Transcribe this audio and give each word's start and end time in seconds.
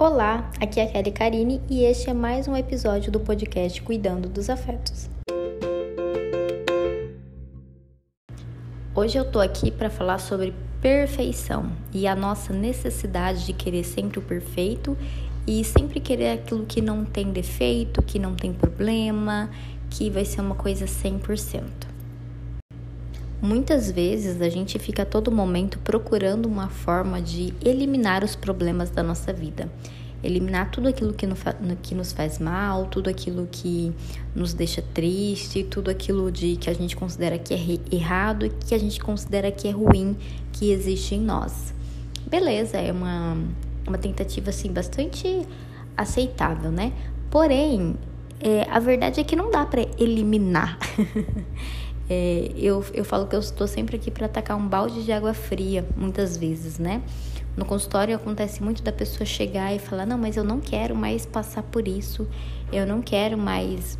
Olá, 0.00 0.48
aqui 0.60 0.78
é 0.78 0.84
a 0.84 0.86
Kelly 0.86 1.10
Karine 1.10 1.60
e 1.68 1.82
este 1.82 2.08
é 2.08 2.14
mais 2.14 2.46
um 2.46 2.56
episódio 2.56 3.10
do 3.10 3.18
podcast 3.18 3.82
Cuidando 3.82 4.28
dos 4.28 4.48
Afetos. 4.48 5.10
Hoje 8.94 9.18
eu 9.18 9.28
tô 9.28 9.40
aqui 9.40 9.72
para 9.72 9.90
falar 9.90 10.18
sobre 10.18 10.54
perfeição 10.80 11.72
e 11.92 12.06
a 12.06 12.14
nossa 12.14 12.52
necessidade 12.52 13.44
de 13.44 13.52
querer 13.52 13.82
sempre 13.82 14.20
o 14.20 14.22
perfeito 14.22 14.96
e 15.44 15.64
sempre 15.64 15.98
querer 15.98 16.30
aquilo 16.30 16.64
que 16.64 16.80
não 16.80 17.04
tem 17.04 17.32
defeito, 17.32 18.00
que 18.00 18.20
não 18.20 18.36
tem 18.36 18.52
problema, 18.52 19.50
que 19.90 20.08
vai 20.10 20.24
ser 20.24 20.40
uma 20.42 20.54
coisa 20.54 20.86
100%. 20.86 21.97
Muitas 23.40 23.88
vezes 23.88 24.42
a 24.42 24.48
gente 24.48 24.80
fica 24.80 25.02
a 25.02 25.06
todo 25.06 25.30
momento 25.30 25.78
procurando 25.78 26.46
uma 26.46 26.68
forma 26.68 27.22
de 27.22 27.54
eliminar 27.64 28.24
os 28.24 28.34
problemas 28.34 28.90
da 28.90 29.00
nossa 29.00 29.32
vida. 29.32 29.70
Eliminar 30.24 30.72
tudo 30.72 30.88
aquilo 30.88 31.12
que, 31.12 31.24
no, 31.24 31.36
que 31.80 31.94
nos 31.94 32.10
faz 32.12 32.40
mal, 32.40 32.86
tudo 32.86 33.08
aquilo 33.08 33.48
que 33.50 33.92
nos 34.34 34.52
deixa 34.52 34.82
triste, 34.82 35.62
tudo 35.62 35.88
aquilo 35.88 36.32
de 36.32 36.56
que 36.56 36.68
a 36.68 36.74
gente 36.74 36.96
considera 36.96 37.38
que 37.38 37.54
é 37.54 37.94
errado 37.94 38.44
e 38.44 38.50
que 38.50 38.74
a 38.74 38.78
gente 38.78 38.98
considera 38.98 39.52
que 39.52 39.68
é 39.68 39.70
ruim 39.70 40.16
que 40.52 40.72
existe 40.72 41.14
em 41.14 41.20
nós. 41.20 41.72
Beleza, 42.28 42.78
é 42.78 42.90
uma, 42.90 43.38
uma 43.86 43.98
tentativa 43.98 44.50
assim 44.50 44.72
bastante 44.72 45.46
aceitável, 45.96 46.72
né? 46.72 46.92
Porém, 47.30 47.94
é, 48.40 48.66
a 48.68 48.80
verdade 48.80 49.20
é 49.20 49.24
que 49.24 49.36
não 49.36 49.48
dá 49.48 49.64
para 49.64 49.82
eliminar. 49.96 50.76
É, 52.10 52.50
eu, 52.56 52.84
eu 52.94 53.04
falo 53.04 53.26
que 53.26 53.36
eu 53.36 53.40
estou 53.40 53.66
sempre 53.66 53.96
aqui 53.96 54.10
para 54.10 54.26
atacar 54.26 54.56
um 54.56 54.66
balde 54.66 55.04
de 55.04 55.12
água 55.12 55.34
fria, 55.34 55.86
muitas 55.96 56.36
vezes, 56.36 56.78
né? 56.78 57.02
No 57.56 57.64
consultório 57.64 58.14
acontece 58.14 58.62
muito 58.62 58.82
da 58.82 58.92
pessoa 58.92 59.26
chegar 59.26 59.74
e 59.74 59.78
falar: 59.78 60.06
Não, 60.06 60.16
mas 60.16 60.36
eu 60.36 60.44
não 60.44 60.60
quero 60.60 60.94
mais 60.94 61.26
passar 61.26 61.62
por 61.62 61.86
isso, 61.86 62.26
eu 62.72 62.86
não 62.86 63.02
quero 63.02 63.36
mais 63.36 63.98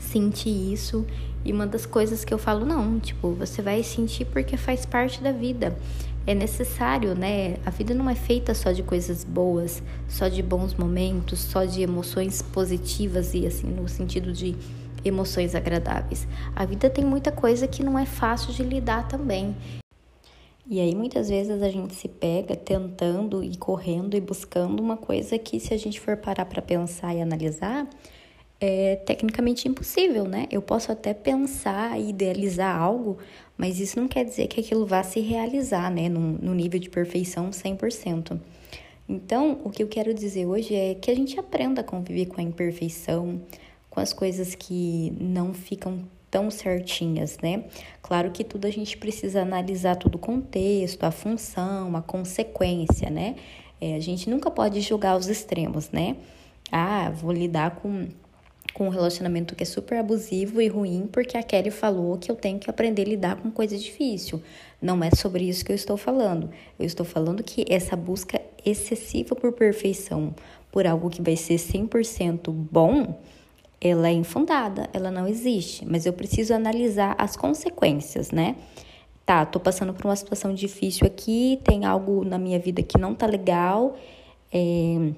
sentir 0.00 0.72
isso. 0.72 1.06
E 1.44 1.52
uma 1.52 1.66
das 1.66 1.86
coisas 1.86 2.24
que 2.24 2.34
eu 2.34 2.38
falo: 2.38 2.64
Não, 2.64 2.98
tipo, 2.98 3.32
você 3.32 3.62
vai 3.62 3.82
sentir 3.82 4.24
porque 4.24 4.56
faz 4.56 4.84
parte 4.84 5.22
da 5.22 5.30
vida. 5.30 5.76
É 6.26 6.34
necessário, 6.34 7.14
né? 7.14 7.56
A 7.64 7.70
vida 7.70 7.94
não 7.94 8.08
é 8.10 8.14
feita 8.14 8.52
só 8.54 8.72
de 8.72 8.82
coisas 8.82 9.24
boas, 9.24 9.82
só 10.08 10.28
de 10.28 10.42
bons 10.42 10.74
momentos, 10.74 11.38
só 11.38 11.64
de 11.64 11.82
emoções 11.82 12.42
positivas 12.42 13.32
e 13.32 13.46
assim, 13.46 13.68
no 13.68 13.88
sentido 13.88 14.32
de 14.32 14.54
emoções 15.08 15.54
agradáveis. 15.54 16.28
A 16.54 16.64
vida 16.64 16.88
tem 16.88 17.04
muita 17.04 17.32
coisa 17.32 17.66
que 17.66 17.82
não 17.82 17.98
é 17.98 18.06
fácil 18.06 18.52
de 18.52 18.62
lidar 18.62 19.08
também. 19.08 19.56
E 20.70 20.80
aí 20.80 20.94
muitas 20.94 21.30
vezes 21.30 21.62
a 21.62 21.70
gente 21.70 21.94
se 21.94 22.08
pega 22.08 22.54
tentando 22.54 23.42
e 23.42 23.56
correndo 23.56 24.14
e 24.16 24.20
buscando 24.20 24.80
uma 24.82 24.98
coisa 24.98 25.38
que 25.38 25.58
se 25.58 25.72
a 25.72 25.78
gente 25.78 25.98
for 25.98 26.16
parar 26.16 26.44
para 26.44 26.60
pensar 26.60 27.14
e 27.14 27.22
analisar, 27.22 27.88
é 28.60 28.96
tecnicamente 28.96 29.66
impossível, 29.66 30.24
né? 30.24 30.46
Eu 30.50 30.60
posso 30.60 30.92
até 30.92 31.14
pensar 31.14 31.98
e 31.98 32.10
idealizar 32.10 32.76
algo, 32.76 33.16
mas 33.56 33.80
isso 33.80 33.98
não 33.98 34.08
quer 34.08 34.24
dizer 34.24 34.48
que 34.48 34.60
aquilo 34.60 34.84
vá 34.84 35.02
se 35.02 35.20
realizar, 35.20 35.90
né, 35.90 36.08
no 36.08 36.54
nível 36.54 36.78
de 36.78 36.90
perfeição 36.90 37.50
100%. 37.50 38.38
Então, 39.08 39.60
o 39.64 39.70
que 39.70 39.82
eu 39.82 39.88
quero 39.88 40.12
dizer 40.12 40.44
hoje 40.44 40.74
é 40.74 40.94
que 40.94 41.10
a 41.10 41.16
gente 41.16 41.40
aprenda 41.40 41.80
a 41.80 41.84
conviver 41.84 42.26
com 42.26 42.40
a 42.40 42.44
imperfeição, 42.44 43.40
com 43.90 44.00
as 44.00 44.12
coisas 44.12 44.54
que 44.54 45.12
não 45.20 45.52
ficam 45.52 46.04
tão 46.30 46.50
certinhas, 46.50 47.38
né? 47.42 47.64
Claro 48.02 48.30
que 48.30 48.44
tudo 48.44 48.66
a 48.66 48.70
gente 48.70 48.96
precisa 48.96 49.42
analisar 49.42 49.96
todo 49.96 50.16
o 50.16 50.18
contexto, 50.18 51.04
a 51.04 51.10
função, 51.10 51.96
a 51.96 52.02
consequência, 52.02 53.10
né? 53.10 53.36
É, 53.80 53.94
a 53.94 54.00
gente 54.00 54.28
nunca 54.28 54.50
pode 54.50 54.80
julgar 54.80 55.16
os 55.16 55.28
extremos, 55.28 55.90
né? 55.90 56.16
Ah, 56.70 57.10
vou 57.10 57.32
lidar 57.32 57.76
com, 57.76 58.08
com 58.74 58.86
um 58.86 58.90
relacionamento 58.90 59.54
que 59.54 59.62
é 59.62 59.66
super 59.66 59.98
abusivo 59.98 60.60
e 60.60 60.68
ruim 60.68 61.08
porque 61.10 61.36
a 61.36 61.42
Kelly 61.42 61.70
falou 61.70 62.18
que 62.18 62.30
eu 62.30 62.36
tenho 62.36 62.58
que 62.58 62.68
aprender 62.68 63.02
a 63.02 63.06
lidar 63.06 63.36
com 63.36 63.50
coisa 63.50 63.76
difícil. 63.78 64.42
Não 64.82 65.02
é 65.02 65.10
sobre 65.10 65.48
isso 65.48 65.64
que 65.64 65.72
eu 65.72 65.76
estou 65.76 65.96
falando. 65.96 66.50
Eu 66.78 66.84
estou 66.84 67.06
falando 67.06 67.42
que 67.42 67.64
essa 67.68 67.96
busca 67.96 68.40
excessiva 68.64 69.34
por 69.34 69.52
perfeição, 69.52 70.34
por 70.70 70.86
algo 70.86 71.08
que 71.08 71.22
vai 71.22 71.36
ser 71.36 71.56
100% 71.56 72.50
bom, 72.52 73.18
ela 73.80 74.08
é 74.08 74.12
infundada, 74.12 74.88
ela 74.92 75.10
não 75.10 75.26
existe, 75.26 75.86
mas 75.86 76.04
eu 76.04 76.12
preciso 76.12 76.52
analisar 76.52 77.14
as 77.18 77.36
consequências, 77.36 78.30
né? 78.30 78.56
Tá, 79.24 79.44
tô 79.44 79.60
passando 79.60 79.92
por 79.92 80.06
uma 80.06 80.16
situação 80.16 80.54
difícil 80.54 81.06
aqui, 81.06 81.60
tem 81.62 81.84
algo 81.84 82.24
na 82.24 82.38
minha 82.38 82.58
vida 82.58 82.82
que 82.82 82.98
não 82.98 83.14
tá 83.14 83.26
legal. 83.26 83.96
É, 84.52 85.12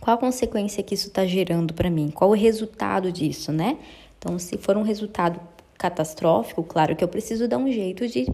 qual 0.00 0.16
a 0.16 0.18
consequência 0.18 0.82
que 0.82 0.94
isso 0.94 1.10
tá 1.10 1.26
gerando 1.26 1.74
para 1.74 1.90
mim? 1.90 2.10
Qual 2.10 2.30
o 2.30 2.34
resultado 2.34 3.12
disso, 3.12 3.52
né? 3.52 3.78
Então, 4.18 4.38
se 4.38 4.56
for 4.56 4.76
um 4.76 4.82
resultado 4.82 5.38
catastrófico, 5.76 6.62
claro 6.62 6.96
que 6.96 7.04
eu 7.04 7.08
preciso 7.08 7.46
dar 7.46 7.58
um 7.58 7.70
jeito 7.70 8.08
de 8.08 8.26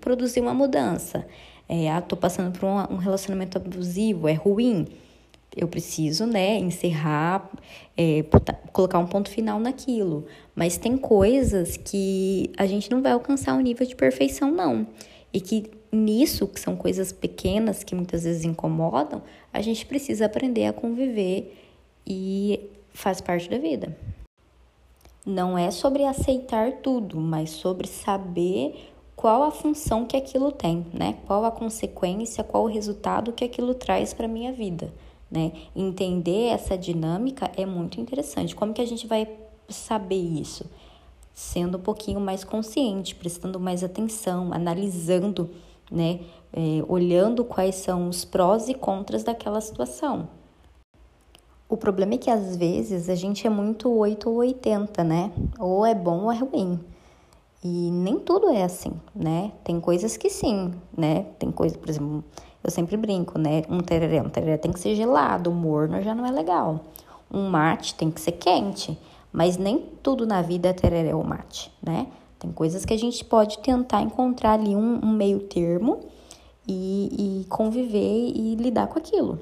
produzir 0.00 0.40
uma 0.40 0.54
mudança. 0.54 1.26
É, 1.68 1.90
ah, 1.90 2.00
tô 2.00 2.16
passando 2.16 2.58
por 2.58 2.66
um 2.66 2.96
relacionamento 2.96 3.58
abusivo, 3.58 4.28
é 4.28 4.32
ruim 4.32 4.86
eu 5.56 5.68
preciso, 5.68 6.26
né, 6.26 6.58
encerrar, 6.58 7.48
é, 7.96 8.24
colocar 8.72 8.98
um 8.98 9.06
ponto 9.06 9.30
final 9.30 9.60
naquilo. 9.60 10.26
Mas 10.54 10.76
tem 10.76 10.96
coisas 10.96 11.76
que 11.76 12.50
a 12.56 12.66
gente 12.66 12.90
não 12.90 13.00
vai 13.00 13.12
alcançar 13.12 13.54
um 13.54 13.60
nível 13.60 13.86
de 13.86 13.94
perfeição, 13.94 14.50
não. 14.50 14.86
E 15.32 15.40
que 15.40 15.70
nisso, 15.92 16.48
que 16.48 16.58
são 16.58 16.74
coisas 16.74 17.12
pequenas 17.12 17.84
que 17.84 17.94
muitas 17.94 18.24
vezes 18.24 18.44
incomodam, 18.44 19.22
a 19.52 19.60
gente 19.62 19.86
precisa 19.86 20.26
aprender 20.26 20.66
a 20.66 20.72
conviver 20.72 21.56
e 22.06 22.68
faz 22.92 23.20
parte 23.20 23.48
da 23.48 23.58
vida. 23.58 23.96
Não 25.24 25.56
é 25.56 25.70
sobre 25.70 26.04
aceitar 26.04 26.72
tudo, 26.82 27.18
mas 27.18 27.50
sobre 27.50 27.86
saber 27.86 28.90
qual 29.16 29.44
a 29.44 29.50
função 29.50 30.04
que 30.04 30.16
aquilo 30.16 30.52
tem, 30.52 30.84
né? 30.92 31.16
Qual 31.26 31.44
a 31.44 31.50
consequência, 31.50 32.44
qual 32.44 32.64
o 32.64 32.68
resultado 32.68 33.32
que 33.32 33.44
aquilo 33.44 33.72
traz 33.72 34.12
para 34.12 34.28
minha 34.28 34.52
vida 34.52 34.92
né? 35.34 35.50
Entender 35.74 36.46
essa 36.50 36.78
dinâmica 36.78 37.50
é 37.56 37.66
muito 37.66 38.00
interessante. 38.00 38.54
Como 38.54 38.72
que 38.72 38.80
a 38.80 38.86
gente 38.86 39.04
vai 39.08 39.28
saber 39.68 40.14
isso? 40.14 40.64
Sendo 41.32 41.76
um 41.76 41.80
pouquinho 41.80 42.20
mais 42.20 42.44
consciente, 42.44 43.16
prestando 43.16 43.58
mais 43.58 43.82
atenção, 43.82 44.52
analisando, 44.52 45.50
né? 45.90 46.20
É, 46.52 46.84
olhando 46.86 47.44
quais 47.44 47.74
são 47.74 48.08
os 48.08 48.24
prós 48.24 48.68
e 48.68 48.74
contras 48.74 49.24
daquela 49.24 49.60
situação. 49.60 50.28
O 51.68 51.76
problema 51.76 52.14
é 52.14 52.18
que 52.18 52.30
às 52.30 52.56
vezes 52.56 53.08
a 53.08 53.16
gente 53.16 53.44
é 53.44 53.50
muito 53.50 53.90
8 53.90 54.30
ou 54.30 54.36
80, 54.36 55.02
né? 55.02 55.32
Ou 55.58 55.84
é 55.84 55.96
bom 55.96 56.26
ou 56.26 56.32
é 56.32 56.38
ruim. 56.38 56.78
E 57.64 57.90
nem 57.90 58.20
tudo 58.20 58.50
é 58.50 58.62
assim, 58.62 58.92
né? 59.12 59.50
Tem 59.64 59.80
coisas 59.80 60.16
que 60.16 60.30
sim, 60.30 60.72
né? 60.96 61.26
Tem 61.40 61.50
coisas, 61.50 61.76
por 61.76 61.88
exemplo, 61.88 62.22
eu 62.64 62.70
sempre 62.70 62.96
brinco, 62.96 63.38
né? 63.38 63.62
Um 63.68 63.80
tereré, 63.80 64.22
um 64.22 64.30
tereré 64.30 64.56
tem 64.56 64.72
que 64.72 64.80
ser 64.80 64.94
gelado, 64.94 65.52
morno 65.52 66.00
já 66.02 66.14
não 66.14 66.24
é 66.24 66.30
legal. 66.30 66.80
Um 67.30 67.48
mate 67.50 67.94
tem 67.94 68.10
que 68.10 68.20
ser 68.20 68.32
quente, 68.32 68.98
mas 69.30 69.58
nem 69.58 69.84
tudo 70.02 70.26
na 70.26 70.40
vida 70.40 70.70
é 70.70 70.72
tereré 70.72 71.14
ou 71.14 71.22
mate, 71.22 71.70
né? 71.82 72.06
Tem 72.38 72.50
coisas 72.50 72.84
que 72.84 72.94
a 72.94 72.98
gente 72.98 73.22
pode 73.24 73.58
tentar 73.58 74.00
encontrar 74.00 74.54
ali 74.54 74.74
um, 74.74 75.00
um 75.04 75.12
meio 75.12 75.40
termo 75.40 76.00
e, 76.66 77.42
e 77.42 77.44
conviver 77.46 78.32
e 78.34 78.54
lidar 78.54 78.86
com 78.86 78.98
aquilo. 78.98 79.38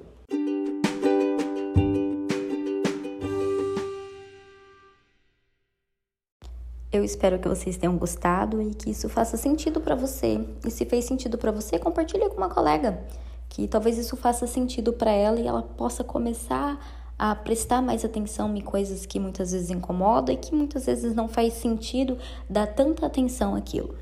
Eu 7.03 7.07
espero 7.07 7.37
que 7.37 7.49
vocês 7.49 7.77
tenham 7.77 7.99
gostado 7.99 8.63
e 8.63 8.71
que 8.71 8.91
isso 8.91 9.09
faça 9.09 9.37
sentido 9.37 9.81
para 9.81 9.97
você. 9.97 10.41
E 10.65 10.71
se 10.71 10.87
fez 10.87 11.05
sentido 11.05 11.37
para 11.37 11.51
você, 11.51 11.77
compartilhe 11.77 12.29
com 12.29 12.37
uma 12.37 12.49
colega, 12.49 13.03
que 13.49 13.67
talvez 13.67 13.99
isso 13.99 14.17
faça 14.17 14.47
sentido 14.47 14.93
para 14.93 15.11
ela 15.11 15.41
e 15.41 15.45
ela 15.45 15.65
possa 15.65 16.05
começar 16.05 16.79
a 17.19 17.35
prestar 17.35 17.83
mais 17.83 18.05
atenção 18.05 18.55
em 18.57 18.61
coisas 18.61 19.05
que 19.05 19.19
muitas 19.19 19.51
vezes 19.51 19.69
incomodam 19.69 20.33
e 20.33 20.39
que 20.39 20.55
muitas 20.55 20.87
vezes 20.87 21.13
não 21.13 21.27
faz 21.27 21.55
sentido 21.55 22.17
dar 22.49 22.69
tanta 22.69 23.05
atenção 23.05 23.57
àquilo. 23.57 23.97